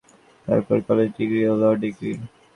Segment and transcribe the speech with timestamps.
[0.47, 2.11] তারপর college degree ও law degree.